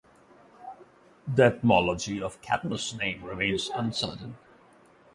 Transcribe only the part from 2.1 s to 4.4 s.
of Cadmus' name remains uncertain.